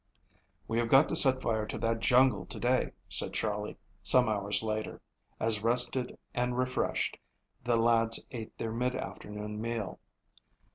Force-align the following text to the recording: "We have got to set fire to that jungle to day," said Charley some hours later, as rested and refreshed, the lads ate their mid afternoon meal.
"We 0.67 0.79
have 0.79 0.89
got 0.89 1.07
to 1.09 1.15
set 1.15 1.43
fire 1.43 1.67
to 1.67 1.77
that 1.77 1.99
jungle 1.99 2.47
to 2.47 2.59
day," 2.59 2.93
said 3.07 3.33
Charley 3.35 3.77
some 4.01 4.27
hours 4.27 4.63
later, 4.63 4.99
as 5.39 5.61
rested 5.61 6.17
and 6.33 6.57
refreshed, 6.57 7.19
the 7.63 7.77
lads 7.77 8.19
ate 8.31 8.57
their 8.57 8.71
mid 8.71 8.95
afternoon 8.95 9.61
meal. 9.61 9.99